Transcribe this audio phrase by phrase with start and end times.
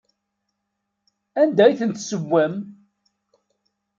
[1.41, 2.55] Anda i tent-tessewwem?